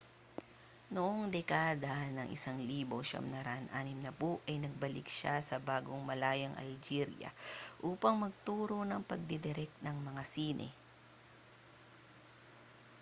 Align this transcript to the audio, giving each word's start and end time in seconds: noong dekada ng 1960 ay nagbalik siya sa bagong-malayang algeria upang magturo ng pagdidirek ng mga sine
noong 0.95 1.19
dekada 1.35 1.93
ng 2.15 2.27
1960 2.33 3.21
ay 4.49 4.57
nagbalik 4.65 5.05
siya 5.17 5.35
sa 5.49 5.57
bagong-malayang 5.69 6.55
algeria 6.65 7.29
upang 7.89 8.15
magturo 8.23 8.79
ng 8.85 9.01
pagdidirek 9.11 9.69
ng 9.85 9.97
mga 10.09 10.23
sine 10.33 10.69